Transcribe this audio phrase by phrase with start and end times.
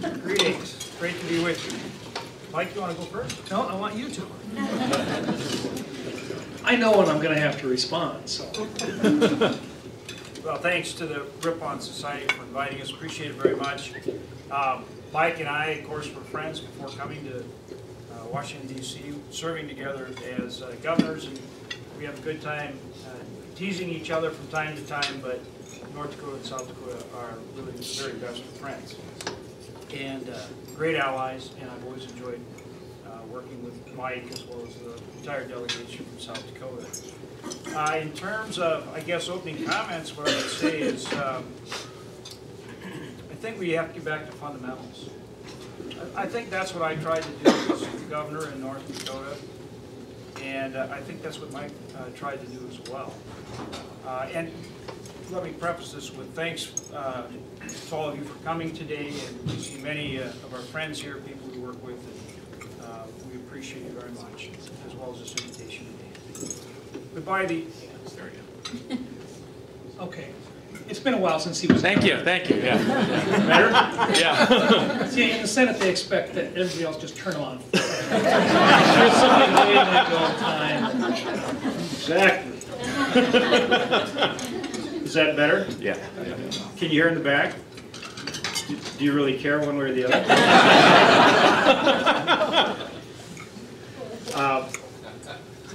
[0.00, 1.78] Greetings, great to be with you.
[2.52, 3.50] Mike, you want to go first?
[3.50, 4.26] No, I want you to.
[6.64, 8.50] I know when I'm gonna have to respond, so.
[10.44, 13.92] Well, thanks to the Ripon Society for inviting us, appreciate it very much.
[14.50, 19.68] Um, Mike and I, of course, were friends before coming to uh, Washington DC, serving
[19.68, 21.40] together as uh, governors, and
[21.98, 23.10] we have a good time uh,
[23.56, 25.40] teasing each other from time to time, but
[25.94, 28.96] North Dakota and South Dakota are really the very best of friends.
[29.94, 30.38] And uh,
[30.76, 32.40] great allies, and I've always enjoyed
[33.06, 36.86] uh, working with Mike as well as the entire delegation from South Dakota.
[37.76, 41.44] Uh, In terms of, I guess, opening comments, what I would say is, um,
[43.30, 45.10] I think we have to get back to fundamentals.
[46.16, 49.36] I I think that's what I tried to do as governor in North Dakota,
[50.42, 53.12] and uh, I think that's what Mike uh, tried to do as well.
[54.06, 54.50] Uh, And
[55.30, 57.26] let me preface this with thanks uh,
[57.88, 61.00] to all of you for coming today, and we see many uh, of our friends
[61.00, 64.50] here, people we work with, and uh, we appreciate you very much,
[64.86, 66.54] as well as this invitation today.
[67.14, 67.64] Goodbye, the,
[68.16, 68.30] there
[68.90, 68.96] you
[69.98, 70.04] go.
[70.04, 70.28] Okay.
[70.88, 71.80] It's been a while since he was.
[71.80, 72.76] Thank you, thank you, yeah.
[73.46, 73.70] Better?
[74.20, 75.08] Yeah.
[75.08, 77.58] See, in the Senate, they expect that everybody else just turn on.
[77.72, 81.14] There's somebody waiting all time.
[81.94, 82.50] Exactly.
[85.14, 85.64] Is that better?
[85.78, 85.94] Yeah.
[86.76, 87.54] Can you hear in the back?
[88.66, 90.24] Do- you really care one way or the other?
[94.34, 94.68] Uh,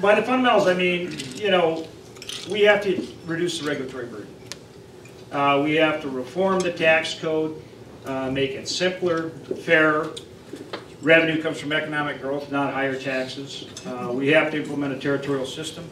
[0.02, 1.88] By the fundamentals, I mean, you know,
[2.52, 4.28] we have to reduce the regulatory burden.
[5.32, 7.62] Uh, We have to reform the tax code,
[8.06, 9.30] uh, make it simpler,
[9.64, 10.12] fairer.
[11.02, 13.68] Revenue comes from economic growth, not higher taxes.
[13.86, 15.90] Uh, We have to implement a territorial system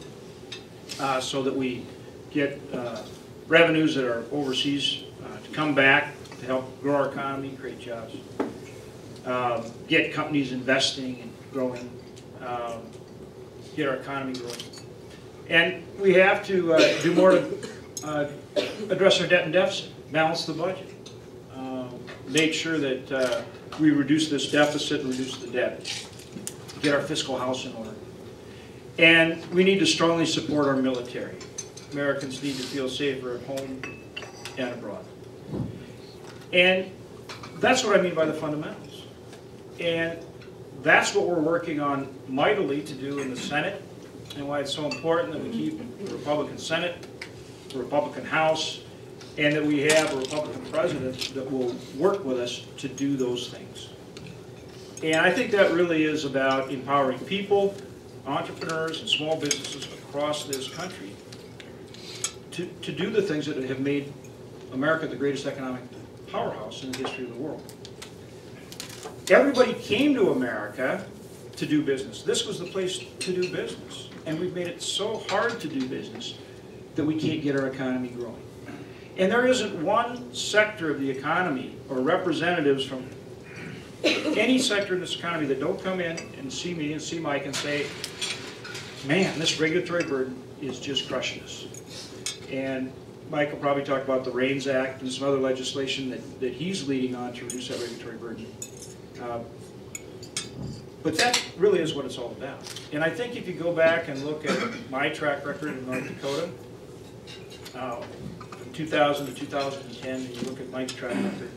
[1.00, 1.86] uh, so that we
[2.30, 3.00] get uh,
[3.48, 8.14] revenues that are overseas uh, to come back to help grow our economy, create jobs.
[9.26, 11.90] Um, Get companies investing and growing,
[12.40, 12.82] um,
[13.74, 14.56] get our economy growing.
[15.48, 17.68] And we have to uh, do more to
[18.04, 18.30] uh,
[18.90, 20.94] address our debt and deficit, balance the budget.
[21.54, 23.42] um, Make sure that uh,
[23.80, 26.06] we reduce this deficit and reduce the debt,
[26.82, 27.94] get our fiscal house in order.
[28.98, 31.36] And we need to strongly support our military.
[31.92, 33.80] Americans need to feel safer at home
[34.58, 35.04] and abroad.
[36.52, 36.90] And
[37.58, 39.04] that's what I mean by the fundamentals.
[39.80, 40.18] And
[40.82, 43.82] that's what we're working on mightily to do in the Senate,
[44.36, 47.06] and why it's so important that we keep the Republican Senate,
[47.70, 48.82] the Republican House,
[49.36, 53.50] and that we have a Republican president that will work with us to do those
[53.50, 53.88] things.
[55.02, 57.74] And I think that really is about empowering people,
[58.26, 61.14] entrepreneurs, and small businesses across this country
[62.58, 64.12] to, to do the things that have made
[64.72, 65.80] America the greatest economic
[66.26, 67.62] powerhouse in the history of the world.
[69.30, 71.06] Everybody came to America
[71.54, 72.22] to do business.
[72.22, 74.08] This was the place to do business.
[74.26, 76.34] And we've made it so hard to do business
[76.96, 78.42] that we can't get our economy growing.
[79.18, 83.08] And there isn't one sector of the economy or representatives from
[84.02, 87.46] any sector in this economy that don't come in and see me and see Mike
[87.46, 87.86] and say,
[89.06, 91.68] man, this regulatory burden is just crushing us.
[92.50, 92.92] And
[93.30, 96.88] Mike will probably talk about the REINS Act and some other legislation that, that he's
[96.88, 98.46] leading on to reduce that regulatory burden.
[99.20, 99.40] Uh,
[101.02, 102.58] But that really is what it's all about.
[102.92, 104.58] And I think if you go back and look at
[104.90, 106.50] my track record in North Dakota,
[107.74, 108.00] uh,
[108.40, 111.50] from 2000 to 2010, and you look at Mike's track record,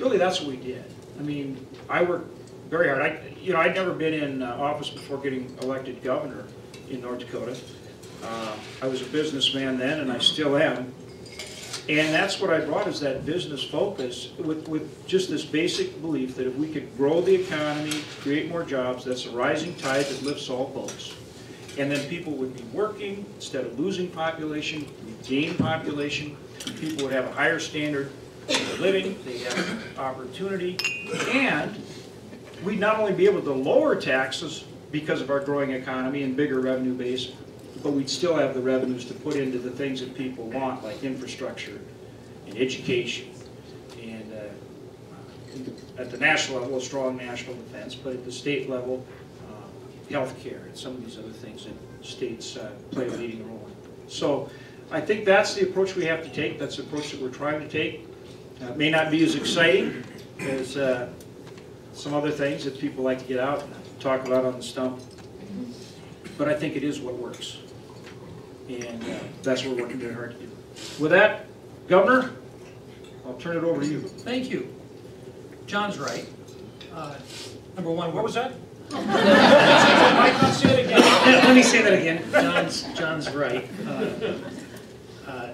[0.00, 0.84] really that's what we did.
[1.18, 2.28] I mean, I worked
[2.68, 3.00] very hard.
[3.02, 6.44] I, you know, I'd never been in uh, office before getting elected governor
[6.90, 7.56] in North Dakota.
[8.22, 10.92] Uh, I was a businessman then, and I still am.
[11.88, 16.36] And that's what I brought is that business focus with, with just this basic belief
[16.36, 20.22] that if we could grow the economy, create more jobs, that's a rising tide that
[20.22, 21.14] lifts all boats.
[21.78, 24.86] And then people would be working, instead of losing population,
[25.24, 26.36] gain population.
[26.78, 28.10] People would have a higher standard
[28.48, 30.76] of living, they'd have opportunity.
[31.32, 31.74] And
[32.64, 36.60] we'd not only be able to lower taxes because of our growing economy and bigger
[36.60, 37.32] revenue base,
[37.82, 41.02] but we'd still have the revenues to put into the things that people want, like
[41.04, 41.80] infrastructure
[42.46, 43.30] and education.
[44.02, 49.04] And uh, at the national level, a strong national defense, but at the state level,
[49.48, 53.66] uh, healthcare and some of these other things that states uh, play a leading role
[53.66, 54.08] in.
[54.08, 54.50] So
[54.90, 56.58] I think that's the approach we have to take.
[56.58, 58.06] That's the approach that we're trying to take.
[58.62, 60.04] Uh, It may not be as exciting
[60.40, 61.08] as uh,
[61.92, 65.00] some other things that people like to get out and talk about on the stump,
[66.36, 67.58] but I think it is what works.
[68.68, 70.50] And uh, that's what we're working very hard to do.
[71.00, 71.46] With that,
[71.88, 72.32] Governor,
[73.26, 74.00] I'll turn it over to you.
[74.00, 74.74] Thank you.
[75.66, 76.26] John's right.
[76.94, 77.14] Uh,
[77.76, 78.52] Number one, What was that?
[78.90, 81.00] Mike, let's say it again.
[81.00, 82.24] Let let me say that again.
[82.32, 83.68] John's, John's right.
[83.86, 84.04] Uh,
[85.26, 85.50] uh,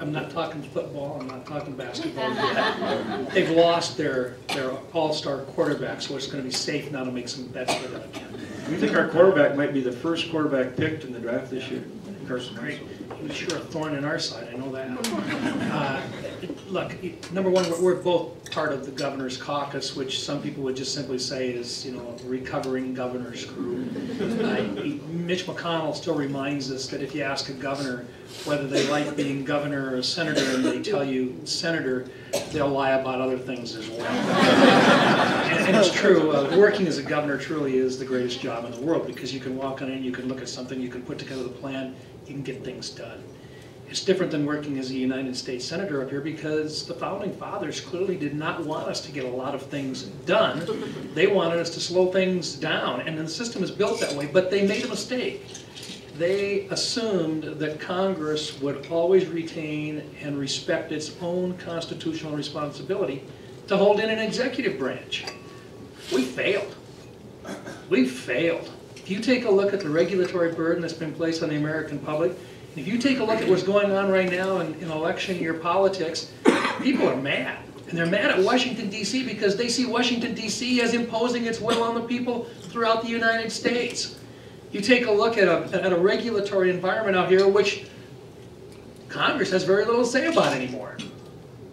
[0.00, 3.30] I'm not talking football, I'm not talking basketball yet.
[3.32, 7.46] They've lost their, their all-star quarterback, so it's gonna be safe now to make some
[7.48, 8.40] bets with them again.
[8.70, 11.84] We think our quarterback might be the first quarterback picked in the draft this year,
[12.30, 12.48] Wentz.
[12.50, 12.80] Great.
[13.22, 14.88] He sure a thorn in our side, I know that.
[15.72, 16.02] Uh,
[16.68, 16.94] Look,
[17.32, 21.18] number one, we're- both part of the governor's caucus, which some people would just simply
[21.18, 23.84] say is, you know, a recovering governor's crew.
[24.20, 24.62] Uh,
[25.12, 28.06] Mitch McConnell still reminds us that if you ask a governor
[28.44, 32.06] whether they like being governor or senator, and they tell you senator,
[32.52, 34.06] they'll lie about other things as well.
[34.06, 38.70] And and it's true, uh, working as a governor truly is the greatest job in
[38.70, 41.02] the world, because you can walk on in, you can look at something, you can
[41.02, 41.94] put together the plan,
[42.26, 43.22] you can get things done.
[43.88, 47.80] It's different than working as a United States Senator up here, because the founding fathers
[47.80, 50.64] clearly did not want us to get a lot of things done.
[51.12, 54.48] They wanted us to slow things down, and the system is built that way, but
[54.48, 55.44] they made a mistake.
[56.18, 63.24] They assumed that Congress would always retain and respect its own constitutional responsibility
[63.66, 65.24] to hold in an executive branch.
[66.12, 66.76] We failed.
[67.88, 68.70] We failed.
[69.10, 71.98] If you take a look at the regulatory burden that's been placed on the American
[71.98, 72.30] public,
[72.76, 75.52] if you take a look at what's going on right now in, in election year
[75.52, 76.30] politics,
[76.80, 77.58] people are mad.
[77.88, 81.82] And they're mad at Washington DC because they see Washington DC as imposing its will
[81.82, 84.16] on the people throughout the United States.
[84.70, 87.86] You take a look at a, at a regulatory environment out here which
[89.08, 90.96] Congress has very little to say about anymore.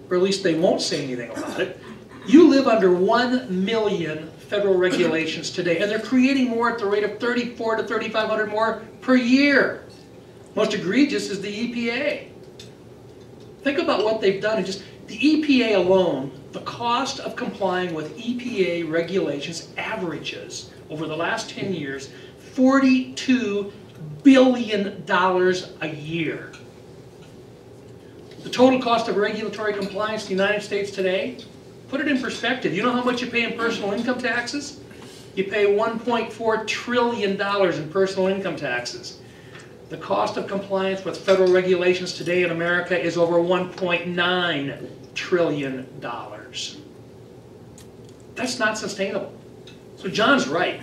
[0.10, 1.80] Or at least they won't say anything about it.
[2.25, 7.03] You live under 1 million federal regulations today, and they're creating more at the rate
[7.03, 9.83] of 34 to 3,500 more per year.
[10.55, 12.29] Most egregious is the EPA.
[13.63, 18.17] Think about what they've done, and just the EPA alone, the cost of complying with
[18.17, 22.09] EPA regulations averages over the last 10 years
[22.55, 23.71] $42
[24.23, 26.51] billion a year.
[28.43, 31.38] The total cost of regulatory compliance in the United States today,
[31.89, 32.74] put it in perspective.
[32.74, 34.80] You know how much you pay in personal income taxes?
[35.36, 39.19] You pay $1.4 trillion in personal income taxes.
[39.89, 45.88] The cost of compliance with federal regulations today in America is over $1.9 trillion.
[48.36, 49.34] That's not sustainable.
[49.95, 50.81] So John's right.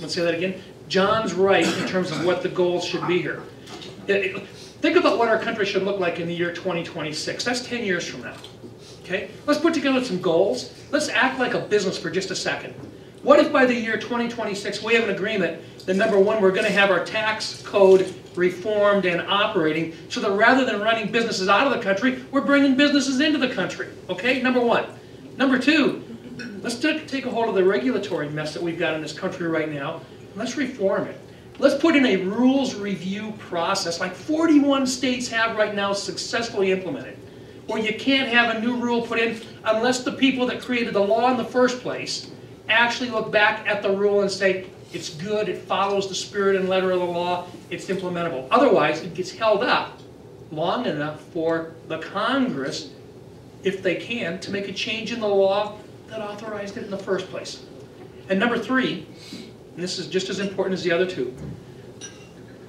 [0.00, 0.60] Let's say that again.
[0.88, 3.42] John's right in terms of what the goals should be here.
[4.06, 7.44] Think about what our country should look like in the year 2026.
[7.44, 8.34] That's 10 years from now.
[9.02, 9.30] Okay?
[9.46, 10.74] Let's put together some goals.
[10.90, 12.74] Let's act like a business for just a second.
[13.22, 16.66] What if by the year 2026 we have an agreement that number one, we're going
[16.66, 21.66] to have our tax code reformed and operating so that rather than running businesses out
[21.66, 23.88] of the country, we're bringing businesses into the country.
[24.08, 24.40] Okay?
[24.40, 24.86] Number one.
[25.36, 26.04] Number two,
[26.62, 29.70] let's take a hold of the regulatory mess that we've got in this country right
[29.70, 30.00] now.
[30.34, 31.18] Let's reform it.
[31.58, 37.18] Let's put in a rules review process like 41 states have right now successfully implemented,
[37.66, 41.00] where you can't have a new rule put in unless the people that created the
[41.00, 42.30] law in the first place
[42.68, 46.68] actually look back at the rule and say, it's good, it follows the spirit and
[46.68, 48.46] letter of the law, it's implementable.
[48.50, 50.00] Otherwise, it gets held up
[50.50, 52.90] long enough for the Congress,
[53.62, 56.98] if they can, to make a change in the law that authorized it in the
[56.98, 57.64] first place.
[58.28, 61.34] And number three, and this is just as important as the other two,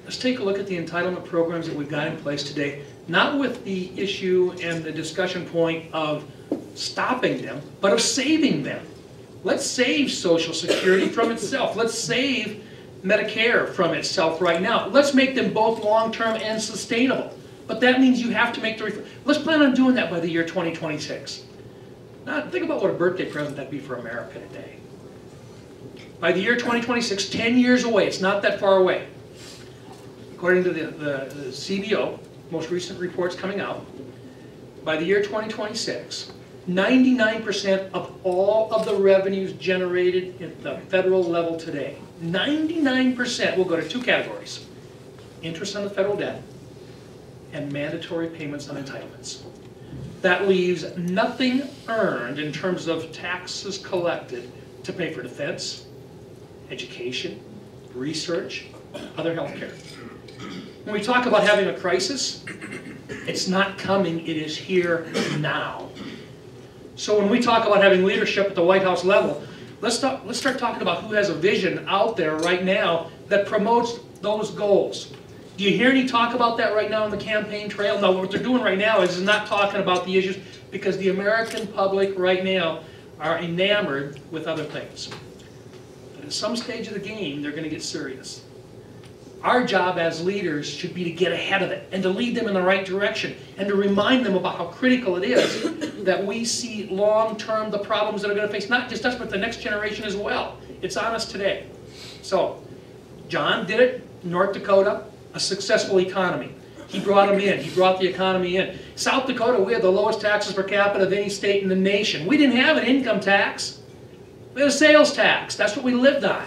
[0.04, 3.38] let's take a look at the entitlement programs that we've got in place today, not
[3.38, 6.24] with the issue and the discussion point of
[6.74, 8.84] stopping them, but of saving them.
[9.42, 11.76] Let's save Social Security from itself.
[11.76, 12.64] Let's save
[13.04, 14.88] Medicare from itself right now.
[14.88, 17.36] Let's make them both long-term and sustainable.
[17.66, 20.28] But that means you have to make the, let's plan on doing that by the
[20.28, 21.44] year 2026.
[22.26, 24.76] Now, think about what a birthday present that'd be for America today.
[26.20, 29.06] By the year 2026, 10 years away, it's not that far away.
[30.34, 32.18] According to the, the, the CBO,
[32.50, 33.84] most recent reports coming out,
[34.84, 36.32] by the year 2026,
[36.68, 43.76] 99% of all of the revenues generated at the federal level today, 99% will go
[43.76, 44.66] to two categories.
[45.42, 46.42] Interest on the federal debt
[47.52, 49.42] and mandatory payments on entitlements.
[50.22, 54.50] That leaves nothing earned in terms of taxes collected
[54.84, 55.86] to pay for defense,
[56.70, 57.40] education,
[57.94, 58.66] research,
[59.16, 59.72] other health care.
[60.84, 62.44] When we talk about having a crisis,
[63.08, 65.06] it's not coming, it is here
[65.38, 65.88] now.
[66.96, 69.42] So when we talk about having leadership at the White House level,
[69.80, 73.46] let's talk, let's start talking about who has a vision out there right now that
[73.46, 75.12] promotes those goals.
[75.56, 78.00] Do you hear any talk about that right now on the campaign trail?
[78.00, 80.38] No, what they're doing right now is not talking about the issues
[80.70, 82.80] because the American public right now
[83.20, 85.10] are enamored with other things.
[86.16, 88.42] But at some stage of the game, they're gonna get serious.
[89.44, 92.48] Our job as leaders should be to get ahead of it and to lead them
[92.48, 96.46] in the right direction and to remind them about how critical it is that we
[96.46, 100.06] see long-term the problems that are gonna face not just us, but the next generation
[100.06, 100.56] as well.
[100.80, 101.66] It's on us today.
[102.22, 102.64] So,
[103.28, 106.54] John did it, North Dakota, a successful economy.
[106.88, 108.78] He brought them in, he brought the economy in.
[108.96, 112.26] South Dakota, we had the lowest taxes per capita of any state in the nation.
[112.26, 113.82] We didn't have an income tax.
[114.54, 116.46] We had a sales tax, that's what we lived on.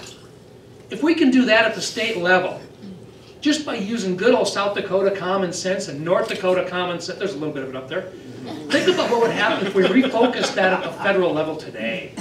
[0.90, 2.62] If we can do that at the state level,
[3.42, 7.34] just by using good old South Dakota common sense and North Dakota common sense, there's
[7.34, 8.04] a little bit of it up there.
[8.70, 12.14] Think about what would happen if we refocused that at the federal level today.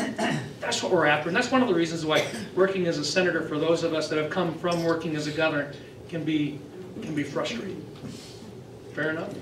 [0.60, 3.42] That's what we're after, and that's one of the reasons why working as a senator,
[3.42, 5.72] for those of us that have come from working as a governor,
[6.08, 6.58] can be,
[7.02, 7.84] can be frustrating.
[8.92, 9.32] Fair enough?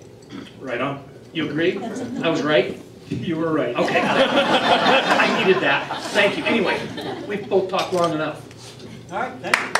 [0.60, 1.04] Right on.
[1.32, 1.78] You agree?
[1.78, 2.78] I was right?
[3.08, 3.76] You were right.
[3.76, 4.00] Okay.
[4.00, 6.02] I needed that.
[6.12, 6.44] Thank you.
[6.44, 6.80] Anyway,
[7.26, 8.42] we've both talked long enough.
[9.12, 9.73] All right, thank you.